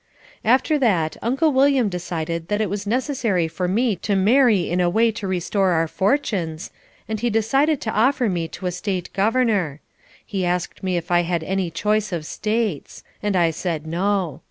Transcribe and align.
After 0.43 0.79
that 0.79 1.15
Uncle 1.21 1.51
William 1.53 1.87
decided 1.87 2.47
that 2.47 2.59
it 2.59 2.71
was 2.71 2.87
necessary 2.87 3.47
for 3.47 3.67
me 3.67 3.95
to 3.97 4.15
marry 4.15 4.67
in 4.67 4.81
a 4.81 4.89
way 4.89 5.11
to 5.11 5.27
restore 5.27 5.73
our 5.73 5.87
fortunes 5.87 6.71
and 7.07 7.19
he 7.19 7.29
decided 7.29 7.79
to 7.81 7.93
offer 7.93 8.27
me 8.27 8.47
to 8.47 8.65
a 8.65 8.71
State 8.71 9.13
Governor. 9.13 9.79
He 10.25 10.43
asked 10.43 10.81
me 10.81 10.97
if 10.97 11.11
I 11.11 11.21
had 11.21 11.43
any 11.43 11.69
choice 11.69 12.11
of 12.11 12.25
States, 12.25 13.03
and 13.21 13.35
I 13.35 13.51
said 13.51 13.85
no. 13.85 14.39